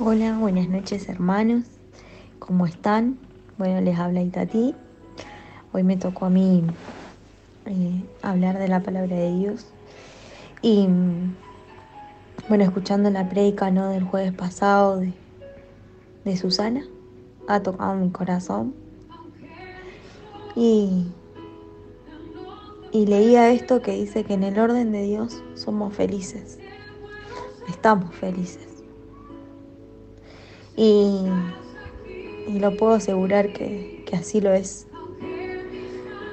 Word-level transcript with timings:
Hola, 0.00 0.36
buenas 0.36 0.68
noches 0.68 1.08
hermanos, 1.08 1.66
¿cómo 2.40 2.66
están? 2.66 3.16
Bueno, 3.58 3.80
les 3.80 3.96
habla 3.96 4.22
Itati. 4.22 4.74
Hoy 5.72 5.84
me 5.84 5.96
tocó 5.96 6.24
a 6.24 6.30
mí 6.30 6.64
eh, 7.66 8.02
hablar 8.20 8.58
de 8.58 8.66
la 8.66 8.82
palabra 8.82 9.14
de 9.14 9.32
Dios 9.38 9.68
y 10.62 10.88
bueno, 12.48 12.64
escuchando 12.64 13.08
la 13.10 13.28
predica 13.28 13.70
¿no? 13.70 13.88
del 13.90 14.02
jueves 14.02 14.32
pasado 14.32 14.98
de, 14.98 15.12
de 16.24 16.36
Susana, 16.36 16.84
ha 17.46 17.60
tocado 17.60 17.94
mi 17.94 18.10
corazón 18.10 18.74
y, 20.56 21.06
y 22.90 23.06
leía 23.06 23.52
esto 23.52 23.80
que 23.80 23.92
dice 23.92 24.24
que 24.24 24.34
en 24.34 24.42
el 24.42 24.58
orden 24.58 24.90
de 24.90 25.04
Dios 25.04 25.44
somos 25.54 25.94
felices, 25.94 26.58
estamos 27.68 28.12
felices 28.16 28.73
y, 30.76 31.26
lo 32.58 32.76
puedo 32.76 32.94
asegurar 32.94 33.52
que, 33.52 34.04
así 34.12 34.40
lo 34.40 34.52
es. 34.52 34.86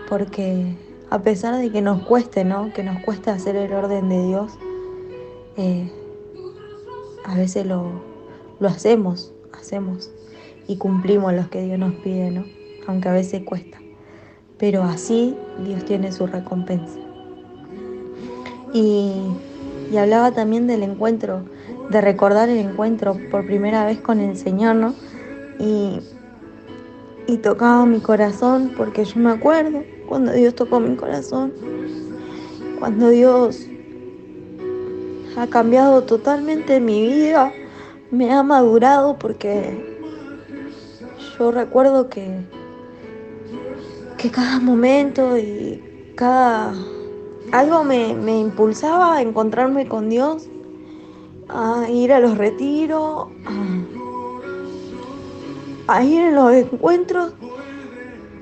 Porque 0.09 0.75
a 1.09 1.21
pesar 1.21 1.57
de 1.57 1.71
que 1.71 1.81
nos 1.81 2.03
cueste, 2.03 2.43
¿no? 2.43 2.73
Que 2.73 2.83
nos 2.83 3.01
cueste 3.03 3.29
hacer 3.29 3.55
el 3.55 3.73
orden 3.73 4.09
de 4.09 4.27
Dios, 4.27 4.51
eh, 5.57 5.89
a 7.25 7.35
veces 7.35 7.65
lo, 7.65 8.01
lo 8.59 8.67
hacemos, 8.67 9.33
hacemos 9.53 10.11
y 10.67 10.77
cumplimos 10.77 11.33
lo 11.33 11.49
que 11.49 11.63
Dios 11.63 11.79
nos 11.79 11.93
pide, 11.95 12.31
¿no? 12.31 12.45
Aunque 12.87 13.09
a 13.09 13.13
veces 13.13 13.43
cuesta. 13.43 13.79
Pero 14.57 14.83
así 14.83 15.35
Dios 15.65 15.85
tiene 15.85 16.11
su 16.11 16.27
recompensa. 16.27 16.99
Y, 18.73 19.13
y 19.91 19.97
hablaba 19.97 20.31
también 20.31 20.67
del 20.67 20.83
encuentro 20.83 21.43
de 21.91 22.01
recordar 22.01 22.49
el 22.49 22.57
encuentro 22.57 23.17
por 23.29 23.45
primera 23.45 23.85
vez 23.85 23.99
con 23.99 24.19
el 24.19 24.37
Señor, 24.37 24.75
¿no? 24.75 24.95
Y, 25.59 25.99
y 27.27 27.37
tocaba 27.37 27.85
mi 27.85 27.99
corazón 27.99 28.73
porque 28.75 29.05
yo 29.05 29.19
me 29.19 29.31
acuerdo 29.31 29.83
cuando 30.07 30.31
Dios 30.31 30.55
tocó 30.55 30.79
mi 30.79 30.95
corazón, 30.95 31.53
cuando 32.79 33.09
Dios 33.09 33.67
ha 35.37 35.47
cambiado 35.47 36.03
totalmente 36.03 36.79
mi 36.79 37.05
vida, 37.05 37.53
me 38.09 38.33
ha 38.33 38.43
madurado 38.43 39.17
porque 39.17 40.01
yo 41.37 41.51
recuerdo 41.51 42.09
que, 42.09 42.41
que 44.17 44.31
cada 44.31 44.59
momento 44.59 45.37
y 45.37 46.13
cada 46.15 46.73
algo 47.51 47.83
me, 47.83 48.13
me 48.13 48.39
impulsaba 48.39 49.17
a 49.17 49.21
encontrarme 49.21 49.87
con 49.87 50.09
Dios 50.09 50.47
a 51.49 51.87
ir 51.89 52.13
a 52.13 52.19
los 52.19 52.37
retiros, 52.37 53.27
a, 55.87 56.03
ir 56.03 56.21
en 56.21 56.35
los 56.35 56.53
encuentros 56.53 57.33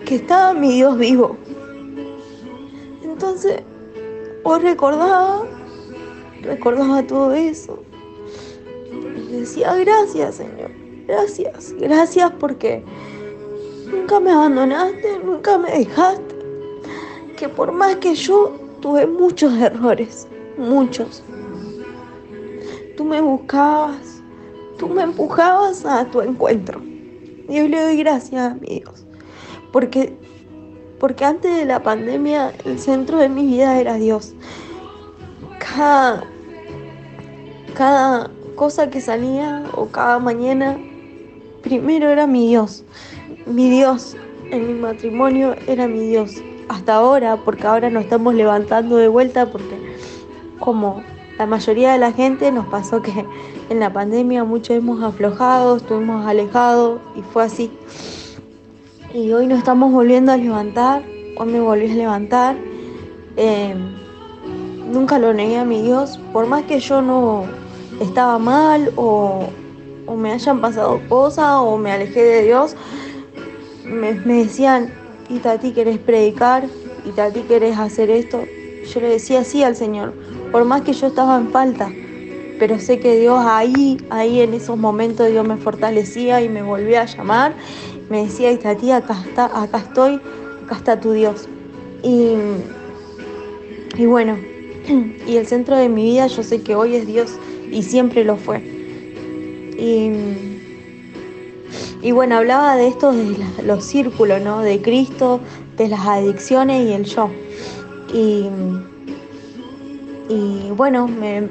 que 0.06 0.16
estaba 0.16 0.53
mi 0.53 0.73
Dios 0.73 0.97
vivo. 0.97 1.38
Entonces, 3.03 3.61
hoy 4.44 4.59
recordaba, 4.61 5.44
recordaba 6.41 7.06
todo 7.06 7.33
eso. 7.33 7.80
Y 9.30 9.39
decía, 9.39 9.75
gracias 9.75 10.36
Señor, 10.36 10.72
gracias, 11.08 11.73
gracias 11.80 12.31
porque 12.39 12.84
nunca 13.91 14.19
me 14.19 14.31
abandonaste, 14.31 15.19
nunca 15.23 15.58
me 15.58 15.72
dejaste. 15.72 16.36
Que 17.38 17.47
por 17.47 17.72
más 17.72 17.95
que 17.97 18.16
yo 18.16 18.53
tuve 18.81 19.06
muchos 19.08 19.53
errores, 19.58 20.28
muchos, 20.58 21.23
tú 23.00 23.05
me 23.05 23.22
buscabas, 23.22 24.22
tú 24.78 24.89
me 24.89 25.03
empujabas 25.03 25.86
a 25.86 26.03
tu 26.03 26.19
encuentro. 26.19 26.81
Y 27.47 27.58
hoy 27.58 27.69
le 27.69 27.81
doy 27.81 27.95
gracias 27.95 28.52
a 28.52 28.56
mi 28.56 28.81
Dios, 28.81 29.06
porque, 29.72 30.17
porque 31.00 31.23
antes 31.23 31.56
de 31.56 31.64
la 31.64 31.81
pandemia 31.81 32.52
el 32.66 32.78
centro 32.78 33.19
de 33.19 33.29
mi 33.29 33.46
vida 33.46 33.79
era 33.79 33.94
Dios. 33.94 34.34
Cada, 35.59 36.25
cada 37.74 38.31
cosa 38.56 38.90
que 38.90 39.00
salía 39.00 39.63
o 39.78 39.85
cada 39.85 40.19
mañana, 40.19 40.78
primero 41.62 42.09
era 42.09 42.28
mi 42.28 42.50
Dios. 42.50 42.84
Mi 43.45 43.69
Dios 43.69 44.18
en 44.51 44.68
mi 44.68 44.74
matrimonio 44.74 45.56
era 45.68 45.88
mi 45.88 46.01
Dios. 46.01 46.34
Hasta 46.68 46.95
ahora, 46.95 47.38
porque 47.45 47.66
ahora 47.66 47.90
nos 47.90 48.03
estamos 48.03 48.35
levantando 48.35 48.97
de 48.97 49.07
vuelta 49.07 49.50
porque 49.50 49.95
como 50.59 51.01
la 51.39 51.45
mayoría 51.45 51.94
de 51.94 52.00
la 52.00 52.11
gente 52.11 52.51
nos 52.51 52.66
pasó 52.66 53.01
que 53.01 53.25
en 53.69 53.79
la 53.79 53.94
pandemia 53.94 54.44
muchos 54.44 54.75
hemos 54.75 55.01
aflojado, 55.01 55.77
estuvimos 55.77 56.27
alejados 56.27 57.00
y 57.16 57.22
fue 57.22 57.45
así. 57.45 57.72
Y 59.13 59.31
hoy 59.31 59.47
nos 59.47 59.59
estamos 59.59 59.89
volviendo 59.94 60.33
a 60.33 60.38
levantar, 60.38 61.01
hoy 61.38 61.47
me 61.47 61.61
volví 61.61 61.89
a 61.89 61.95
levantar. 61.95 62.57
Eh, 63.38 63.73
nunca 64.91 65.17
lo 65.17 65.33
negué 65.33 65.57
a 65.57 65.63
mi 65.63 65.81
Dios, 65.81 66.19
por 66.33 66.45
más 66.45 66.63
que 66.63 66.81
yo 66.81 67.01
no 67.01 67.45
estaba 68.01 68.38
mal 68.38 68.91
o, 68.97 69.47
me 70.17 70.33
hayan 70.33 70.59
pasado 70.59 71.00
cosas 71.07 71.56
o 71.59 71.77
me 71.77 71.94
alejé 71.94 72.21
de 72.21 72.44
Dios, 72.44 72.75
me, 73.85 74.11
me 74.11 74.44
decían, 74.44 74.94
y 75.29 75.39
Tati, 75.39 75.71
¿querés 75.71 76.00
predicar? 76.00 76.66
¿Y 77.06 77.11
Tati, 77.11 77.44
¿querés 77.44 77.77
hacer 77.77 78.09
esto? 78.09 78.41
Yo 78.94 79.00
le 79.00 79.07
decía 79.07 79.45
sí 79.45 79.63
al 79.63 79.77
Señor, 79.77 80.13
por 80.52 80.66
más 80.66 80.82
que 80.82 80.94
yo 80.94 81.08
estaba 81.08 81.38
en 81.38 81.50
falta, 81.50 81.92
pero 82.60 82.80
sé 82.80 83.00
que 83.00 83.18
Dios 83.18 83.40
ahí, 83.40 83.98
ahí 84.10 84.42
en 84.42 84.54
esos 84.54 84.78
momentos 84.78 85.30
Dios 85.30 85.48
me 85.48 85.58
fortalecía 85.58 86.42
y 86.42 86.50
me 86.50 86.62
volvía 86.62 87.04
a 87.04 87.06
llamar, 87.06 87.54
me 88.10 88.26
decía, 88.26 88.50
esta 88.50 88.76
tía, 88.76 88.98
acá 88.98 89.24
está, 89.26 89.46
acá 89.62 89.78
estoy, 89.78 90.20
acá 90.66 90.76
está 90.76 91.00
tu 91.00 91.12
Dios. 91.12 91.48
Y, 92.04 92.34
y 93.98 94.06
bueno, 94.06 94.38
y 95.28 95.38
el 95.38 95.48
centro 95.48 95.78
de 95.78 95.90
mi 95.90 96.04
vida 96.04 96.28
yo 96.28 96.44
sé 96.44 96.62
que 96.62 96.76
hoy 96.76 96.96
es 96.96 97.08
Dios 97.08 97.31
y 97.72 97.84
siempre 97.84 98.24
lo 98.24 98.36
fue. 98.36 98.60
Y, 99.78 100.12
y 102.02 102.12
bueno, 102.12 102.38
hablaba 102.38 102.76
de 102.76 102.88
esto 102.88 103.12
de 103.12 103.38
los 103.64 103.86
círculos, 103.86 104.42
¿no? 104.42 104.62
De 104.62 104.81
Cristo, 104.81 105.40
de 105.78 105.88
las 105.88 106.02
adicciones 106.06 106.90
y 106.90 106.94
el 106.94 107.06
yo. 107.06 107.30
Y 108.14 108.50
y 110.29 110.69
bueno, 110.72 111.09
em, 111.23 111.50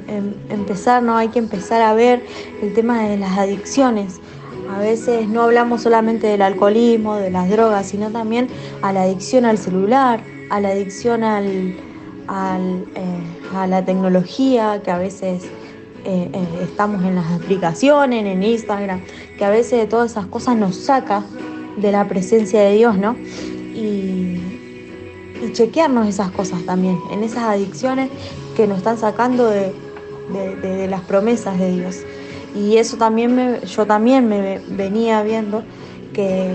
empezar, 0.49 1.03
¿no? 1.03 1.17
Hay 1.17 1.27
que 1.27 1.39
empezar 1.39 1.81
a 1.81 1.93
ver 1.93 2.25
el 2.61 2.73
tema 2.73 3.03
de 3.03 3.17
las 3.17 3.37
adicciones. 3.37 4.21
A 4.73 4.79
veces 4.79 5.27
no 5.27 5.43
hablamos 5.43 5.81
solamente 5.81 6.27
del 6.27 6.41
alcoholismo, 6.41 7.15
de 7.15 7.29
las 7.29 7.49
drogas, 7.49 7.87
sino 7.87 8.09
también 8.09 8.47
a 8.81 8.93
la 8.93 9.01
adicción 9.01 9.43
al 9.43 9.57
celular, 9.57 10.21
a 10.49 10.61
la 10.61 10.69
adicción 10.69 11.23
al, 11.23 11.75
eh, 12.29 12.85
a 13.53 13.67
la 13.67 13.83
tecnología, 13.83 14.81
que 14.81 14.91
a 14.91 14.97
veces 14.97 15.43
eh, 16.05 16.29
eh, 16.33 16.47
estamos 16.63 17.03
en 17.03 17.15
las 17.15 17.29
aplicaciones, 17.31 18.25
en 18.25 18.41
Instagram, 18.41 19.01
que 19.37 19.43
a 19.43 19.49
veces 19.49 19.79
de 19.79 19.87
todas 19.87 20.11
esas 20.11 20.27
cosas 20.27 20.55
nos 20.55 20.75
saca 20.77 21.23
de 21.75 21.91
la 21.91 22.07
presencia 22.07 22.61
de 22.61 22.75
Dios, 22.75 22.97
¿no? 22.97 23.17
Y 25.41 25.53
chequearnos 25.53 26.07
esas 26.07 26.31
cosas 26.31 26.63
también, 26.65 26.97
en 27.11 27.23
esas 27.23 27.43
adicciones 27.43 28.09
que 28.55 28.67
nos 28.67 28.79
están 28.79 28.97
sacando 28.97 29.49
de, 29.49 29.73
las 30.89 31.01
promesas 31.01 31.57
de 31.57 31.71
Dios. 31.71 31.97
Y 32.55 32.77
eso 32.77 32.97
también 32.97 33.35
me, 33.35 33.59
yo 33.61 33.85
también 33.85 34.27
me 34.27 34.59
venía 34.69 35.23
viendo 35.23 35.63
que 36.13 36.51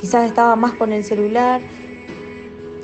quizás 0.00 0.26
estaba 0.26 0.56
más 0.56 0.74
con 0.74 0.92
el 0.92 1.04
celular 1.04 1.60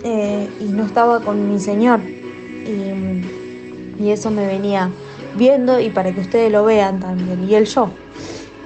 eh, 0.04 0.48
y 0.60 0.64
no 0.64 0.84
estaba 0.84 1.20
con 1.20 1.50
mi 1.50 1.58
Señor. 1.58 2.00
Y, 2.00 4.02
y, 4.02 4.10
eso 4.10 4.30
me 4.30 4.46
venía 4.46 4.90
viendo 5.36 5.80
y 5.80 5.90
para 5.90 6.12
que 6.12 6.20
ustedes 6.20 6.52
lo 6.52 6.64
vean 6.64 7.00
también. 7.00 7.48
Y 7.48 7.54
el 7.54 7.66
yo. 7.66 7.90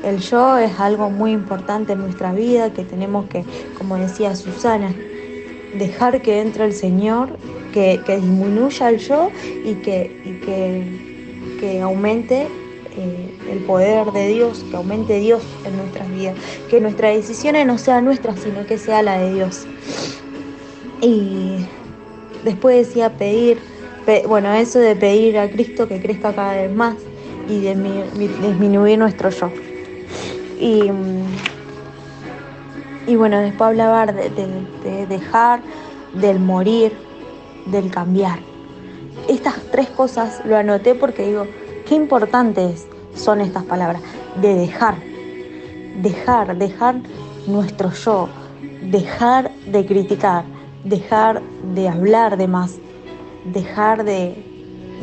El 0.03 0.19
yo 0.19 0.59
es 0.59 0.79
algo 0.79 1.09
muy 1.09 1.33
importante 1.33 1.95
en 1.95 2.01
nuestra 2.01 2.33
vida 2.33 2.73
que 2.73 2.85
tenemos 2.85 3.27
que, 3.27 3.45
como 3.79 3.97
decía 3.97 4.37
Susana, 4.37 4.95
dejar 5.79 6.23
que 6.23 6.41
entre 6.41 6.65
el 6.65 6.73
Señor 6.73 7.39
que, 7.73 8.01
disminuya 8.07 8.89
el 8.89 8.99
yo 8.99 9.31
y 9.65 9.75
que, 9.75 10.11
que, 11.61 11.81
aumente 11.81 12.47
eh, 12.97 13.35
el 13.51 13.59
poder 13.61 14.13
de 14.13 14.29
Dios, 14.29 14.65
que 14.71 14.77
aumente 14.77 15.19
Dios 15.19 15.43
en 15.65 15.77
nuestras 15.79 16.11
vidas, 16.11 16.37
que 16.71 16.81
nuestras 16.81 17.17
decisiones 17.17 17.67
no 17.67 17.79
sean 17.79 18.05
nuestras, 18.05 18.39
sino 18.39 18.67
que 18.67 18.79
sea 18.79 19.03
la 19.03 19.19
de 19.19 19.35
Dios. 19.35 19.67
Y 21.01 21.67
después 22.45 22.87
decía 22.87 23.11
pedir, 23.11 23.59
bueno, 24.29 24.53
eso 24.53 24.79
de 24.79 24.95
pedir 24.95 25.39
a 25.39 25.51
Cristo 25.51 25.89
que 25.89 26.01
crezca 26.01 26.33
cada 26.35 26.55
vez 26.55 26.73
más 26.73 26.97
y 27.49 27.61
de 27.61 27.75
disminuir 28.43 28.99
nuestro 28.99 29.31
yo. 29.31 29.51
Y, 30.61 30.91
y 33.07 33.17
bueno, 33.17 33.39
después 33.39 33.69
hablaba 33.69 34.07
de, 34.07 34.31
de 34.31 35.07
dejar, 35.07 35.61
del 36.15 36.41
morir, 36.41 36.93
del 37.67 37.91
cambiar. 37.91 38.39
Estas 39.29 39.55
tres 39.71 39.89
cosas 39.91 40.43
lo 40.45 40.57
anoté 40.57 40.95
porque 40.95 41.27
digo, 41.27 41.47
qué 41.87 41.95
importante 41.95 42.71
es 42.71 42.87
son 43.15 43.41
estas 43.41 43.65
palabras, 43.65 44.03
de 44.41 44.55
dejar, 44.55 44.97
dejar, 46.03 46.57
dejar 46.59 46.97
nuestro 47.47 47.91
yo, 47.93 48.29
dejar 48.83 49.51
de 49.67 49.87
criticar, 49.87 50.45
dejar 50.83 51.43
de 51.75 51.89
hablar 51.89 52.37
de 52.37 52.49
más, 52.49 52.79
dejar 53.45 54.05
de, 54.05 54.45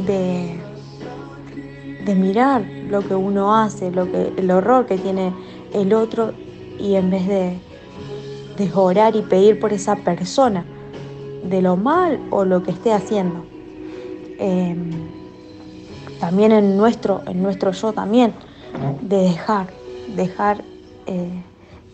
de, 0.05 0.59
de 2.05 2.15
mirar 2.15 2.63
lo 2.89 3.01
que 3.07 3.15
uno 3.15 3.55
hace, 3.55 3.91
lo 3.91 4.11
que, 4.11 4.33
el 4.35 4.51
horror 4.51 4.85
que 4.85 4.97
tiene 4.97 5.33
el 5.73 5.93
otro 5.93 6.33
y 6.77 6.95
en 6.95 7.09
vez 7.09 7.27
de, 7.27 7.59
de 8.61 8.71
orar 8.75 9.15
y 9.15 9.21
pedir 9.23 9.59
por 9.59 9.73
esa 9.73 9.95
persona, 9.95 10.63
de 11.43 11.61
lo 11.61 11.75
mal 11.77 12.19
o 12.29 12.45
lo 12.45 12.61
que 12.61 12.71
esté 12.71 12.93
haciendo. 12.93 13.45
Em, 14.37 14.91
también 16.19 16.51
en 16.51 16.77
nuestro, 16.77 17.21
en 17.25 17.41
nuestro 17.41 17.71
yo 17.71 17.93
también, 17.93 18.33
de 19.01 19.17
dejar, 19.17 19.67
dejar 20.15 20.63
eh, 21.07 21.43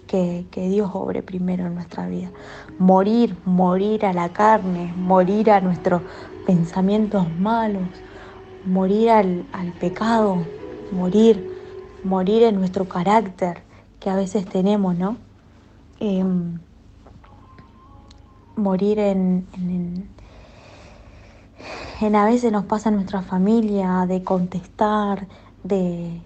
que, 0.07 0.45
que, 0.51 0.69
Dios 0.69 0.91
obre 0.93 1.23
primero 1.23 1.65
en 1.65 1.75
nuestra 1.75 2.07
vida. 2.07 2.29
Morir, 2.77 3.35
morir 3.45 4.05
a 4.05 4.13
la 4.13 4.29
carne, 4.29 4.93
morir 4.97 5.49
a 5.51 5.61
nuestros 5.61 6.01
pensamientos 6.45 7.25
malos, 7.39 7.87
morir 8.65 9.09
al, 9.09 9.45
al 9.53 9.71
pecado, 9.73 10.45
morir, 10.91 11.49
morir 12.03 12.43
en 12.43 12.55
nuestro 12.55 12.85
carácter 12.85 13.63
que 13.99 14.09
a 14.09 14.15
veces 14.15 14.45
tenemos, 14.45 14.95
¿no? 14.95 15.26
Em, 15.99 16.59
morir 18.55 18.99
en, 18.99 19.47
en, 22.01 22.15
a 22.15 22.25
veces 22.25 22.51
nos 22.51 22.65
pasa 22.65 22.89
en 22.89 22.95
nuestra 22.95 23.23
familia 23.23 24.05
de 24.07 24.23
contestar, 24.23 25.27
de, 25.63 26.21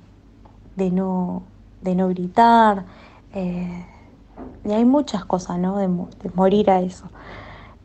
de, 0.76 0.92
no, 0.92 1.44
de 1.82 1.96
no 1.96 2.10
gritar, 2.10 2.86
eh, 3.34 3.86
y 4.66 4.72
hay 4.72 4.84
muchas 4.86 5.24
cosas, 5.26 5.58
¿no? 5.58 5.78
De, 5.78 5.88
morir 6.34 6.70
a 6.70 6.82
eso. 6.82 7.10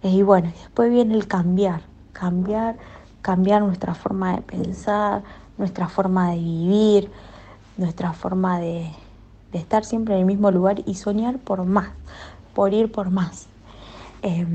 y 0.02 0.22
bueno, 0.22 0.48
después 0.48 0.90
viene 0.90 1.14
el 1.14 1.28
cambiar, 1.28 1.82
cambiar, 2.12 2.76
cambiar 3.22 3.62
nuestra 3.62 3.94
forma 3.94 4.36
de 4.36 4.42
pensar, 4.42 5.22
nuestra 5.58 5.88
forma 5.88 6.30
de 6.30 6.38
vivir, 6.38 7.10
nuestra 7.76 8.12
forma 8.12 8.58
de 8.58 8.90
estar 9.56 9.84
siempre 9.84 10.14
en 10.14 10.20
el 10.20 10.26
mismo 10.26 10.50
lugar 10.50 10.82
y 10.86 10.94
soñar 10.94 11.38
por 11.38 11.64
más, 11.64 11.90
por 12.54 12.74
ir 12.74 12.90
por 12.90 13.10
más. 13.10 13.46
Eh, 14.22 14.46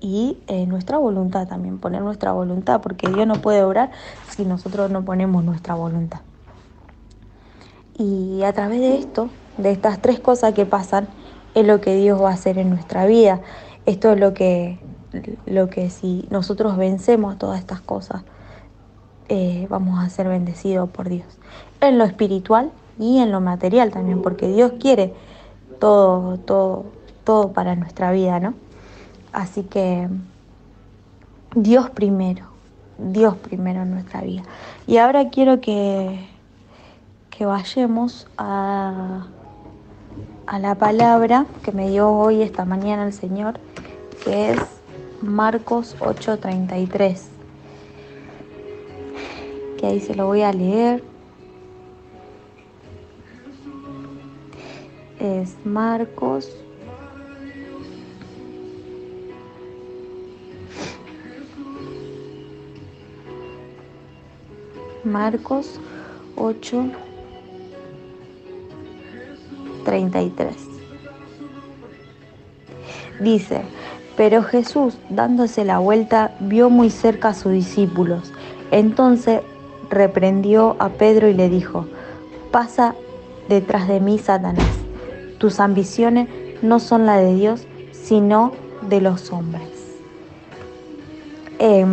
y 0.00 0.38
eh, 0.46 0.66
nuestra 0.66 0.98
voluntad 0.98 1.48
también, 1.48 1.78
poner 1.78 2.02
nuestra 2.02 2.32
voluntad, 2.32 2.80
porque 2.80 3.08
Dios 3.08 3.26
no 3.26 3.36
puede 3.36 3.62
obrar 3.62 3.90
si 4.30 4.44
nosotros 4.44 4.90
no 4.90 5.04
ponemos 5.04 5.42
nuestra 5.44 5.74
voluntad. 5.74 6.20
Y 7.98 8.42
a 8.42 8.52
través 8.52 8.80
de 8.80 8.98
esto, 8.98 9.30
de 9.56 9.70
estas 9.70 10.00
tres 10.00 10.20
cosas 10.20 10.52
que 10.52 10.66
pasan, 10.66 11.08
es 11.54 11.66
lo 11.66 11.80
que 11.80 11.96
Dios 11.96 12.22
va 12.22 12.30
a 12.30 12.34
hacer 12.34 12.58
en 12.58 12.68
nuestra 12.68 13.06
vida. 13.06 13.40
Esto 13.86 14.12
es 14.12 14.20
lo 14.20 14.34
que, 14.34 14.78
lo 15.46 15.70
que 15.70 15.88
si 15.88 16.26
nosotros 16.30 16.76
vencemos 16.76 17.38
todas 17.38 17.58
estas 17.58 17.80
cosas, 17.80 18.22
eh, 19.28 19.66
vamos 19.70 19.98
a 19.98 20.08
ser 20.10 20.28
bendecidos 20.28 20.90
por 20.90 21.08
Dios. 21.08 21.26
En 21.80 21.96
lo 21.96 22.04
espiritual 22.04 22.70
y 22.98 23.18
en 23.18 23.32
lo 23.32 23.40
material 23.40 23.90
también, 23.90 24.22
porque 24.22 24.48
Dios 24.48 24.72
quiere 24.80 25.12
todo, 25.78 26.38
todo, 26.38 26.86
todo 27.24 27.52
para 27.52 27.76
nuestra 27.76 28.12
vida, 28.12 28.40
¿no? 28.40 28.54
Así 29.32 29.62
que 29.64 30.08
Dios 31.54 31.90
primero, 31.90 32.46
Dios 32.98 33.36
primero 33.36 33.82
en 33.82 33.90
nuestra 33.90 34.22
vida. 34.22 34.42
Y 34.86 34.96
ahora 34.96 35.28
quiero 35.28 35.60
que, 35.60 36.26
que 37.30 37.44
vayamos 37.44 38.26
a, 38.38 39.26
a 40.46 40.58
la 40.58 40.74
palabra 40.76 41.46
que 41.62 41.72
me 41.72 41.90
dio 41.90 42.10
hoy, 42.10 42.42
esta 42.42 42.64
mañana, 42.64 43.04
el 43.04 43.12
Señor, 43.12 43.60
que 44.24 44.50
es 44.52 44.58
Marcos 45.20 45.96
8:33. 46.00 47.20
Que 49.78 49.86
ahí 49.86 50.00
se 50.00 50.14
lo 50.14 50.26
voy 50.26 50.42
a 50.42 50.52
leer. 50.52 51.02
Es 55.26 55.56
Marcos 55.64 56.48
Marcos 65.02 65.80
8, 66.36 66.84
33. 69.84 70.54
Dice, 73.18 73.62
pero 74.16 74.44
Jesús, 74.44 74.96
dándose 75.10 75.64
la 75.64 75.80
vuelta, 75.80 76.36
vio 76.38 76.70
muy 76.70 76.90
cerca 76.90 77.30
a 77.30 77.34
sus 77.34 77.50
discípulos. 77.50 78.32
Entonces 78.70 79.40
reprendió 79.90 80.76
a 80.78 80.90
Pedro 80.90 81.26
y 81.26 81.34
le 81.34 81.48
dijo, 81.48 81.86
pasa 82.52 82.94
detrás 83.48 83.88
de 83.88 83.98
mí, 83.98 84.20
Satanás. 84.20 84.85
Tus 85.38 85.60
ambiciones 85.60 86.28
no 86.62 86.80
son 86.80 87.06
las 87.06 87.20
de 87.20 87.34
Dios, 87.34 87.66
sino 87.92 88.52
de 88.88 89.00
los 89.00 89.32
hombres. 89.32 89.68
Eh, 91.58 91.84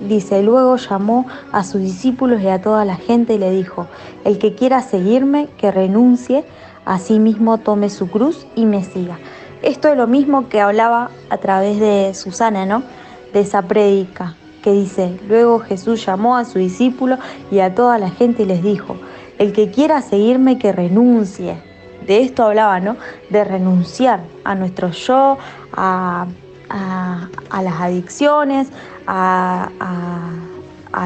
Dice, 0.00 0.44
luego 0.44 0.76
llamó 0.76 1.26
a 1.50 1.64
sus 1.64 1.80
discípulos 1.80 2.40
y 2.40 2.46
a 2.46 2.62
toda 2.62 2.84
la 2.84 2.94
gente 2.94 3.34
y 3.34 3.38
le 3.38 3.50
dijo, 3.50 3.88
el 4.24 4.38
que 4.38 4.54
quiera 4.54 4.80
seguirme, 4.80 5.48
que 5.58 5.72
renuncie, 5.72 6.44
a 6.84 7.00
sí 7.00 7.18
mismo 7.18 7.58
tome 7.58 7.90
su 7.90 8.08
cruz 8.08 8.46
y 8.54 8.64
me 8.64 8.84
siga. 8.84 9.18
Esto 9.60 9.88
es 9.88 9.96
lo 9.96 10.06
mismo 10.06 10.48
que 10.48 10.60
hablaba 10.60 11.10
a 11.30 11.38
través 11.38 11.80
de 11.80 12.14
Susana, 12.14 12.64
¿no? 12.64 12.84
De 13.32 13.40
esa 13.40 13.62
prédica 13.62 14.36
que 14.62 14.70
dice, 14.70 15.18
luego 15.28 15.58
Jesús 15.58 16.06
llamó 16.06 16.36
a 16.36 16.44
su 16.44 16.60
discípulo 16.60 17.18
y 17.50 17.58
a 17.58 17.74
toda 17.74 17.98
la 17.98 18.10
gente 18.10 18.44
y 18.44 18.46
les 18.46 18.62
dijo, 18.62 18.96
el 19.38 19.52
que 19.52 19.72
quiera 19.72 20.00
seguirme, 20.00 20.58
que 20.58 20.70
renuncie. 20.70 21.67
De 22.08 22.22
esto 22.22 22.44
hablaba, 22.46 22.80
¿no? 22.80 22.96
De 23.30 23.44
renunciar 23.44 24.20
a 24.42 24.56
nuestro 24.56 24.90
yo, 24.90 25.38
a 25.72 26.26
a, 26.68 27.62
las 27.62 27.80
adicciones, 27.80 28.68
a, 29.06 29.70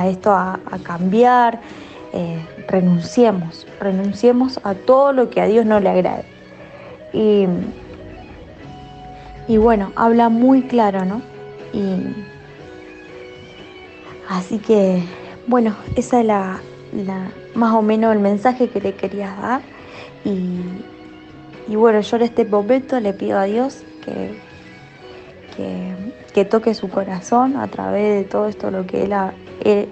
esto, 0.07 0.33
a, 0.33 0.59
cambiar. 0.83 1.61
Eh, 2.15 2.47
renunciemos, 2.69 3.67
renunciemos 3.81 4.61
a 4.65 4.75
todo 4.75 5.15
lo 5.15 5.31
que 5.31 5.41
a 5.41 5.47
Dios 5.47 5.65
no 5.65 5.81
le 5.81 5.89
agrade. 5.89 6.25
Y, 7.13 7.47
y 9.49 9.56
bueno, 9.56 9.93
habla 9.97 10.29
muy 10.29 10.63
claro, 10.63 11.06
¿no? 11.06 11.23
Y 11.73 12.15
así 14.29 14.59
que, 14.59 15.03
bueno, 15.47 15.75
esa 15.97 16.21
es 16.21 16.27
la, 16.27 16.61
más 17.55 17.75
o 17.75 17.81
menos 17.81 18.13
el 18.13 18.21
mensaje 18.21 18.69
que 18.69 18.81
le 18.81 18.94
quería 18.94 19.35
dar. 19.41 19.63
Y, 20.25 20.61
y 21.69 21.77
bueno, 21.77 22.01
yo 22.01 22.17
en 22.17 22.23
este 22.23 22.45
momento 22.45 22.99
le 23.01 23.13
pido 23.13 23.39
a 23.39 23.45
Dios 23.45 23.83
que 24.05 24.53
que, 26.33 26.45
toque 26.45 26.75
su 26.75 26.89
corazón 26.89 27.57
a 27.57 27.69
través 27.69 28.23
de 28.23 28.25
todo 28.29 28.49
esto, 28.49 28.71
lo 28.71 28.87
que 28.87 29.05
él, 29.05 29.13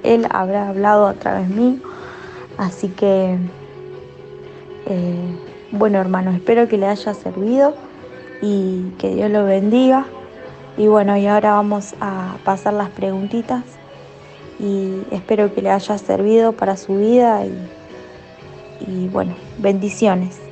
él, 0.03 0.27
habrá 0.31 0.69
hablado 0.69 1.07
a 1.07 1.15
través 1.15 1.49
mío. 1.49 1.77
Así 2.59 2.89
que, 2.89 3.39
eh, 4.87 5.39
bueno 5.71 5.99
hermanos, 5.99 6.35
espero 6.35 6.69
que 6.69 6.77
le 6.77 6.87
haya 6.87 7.15
servido 7.15 7.75
y 8.43 8.91
que 8.99 9.15
Dios 9.15 9.31
lo 9.31 9.45
bendiga. 9.45 10.07
Y 10.77 10.87
bueno, 10.87 11.17
y 11.17 11.27
ahora 11.27 11.53
vamos 11.53 11.95
a 12.01 12.37
pasar 12.45 12.75
las 12.75 12.89
preguntitas 12.91 13.65
y 14.59 15.03
espero 15.11 15.55
que 15.55 15.63
le 15.63 15.71
haya 15.71 15.99
servido 15.99 16.53
para 16.53 16.77
su 16.77 16.97
vida 16.97 17.45
y, 17.45 17.69
y 18.87 19.09
bueno, 19.09 19.35
bendiciones. 19.59 20.50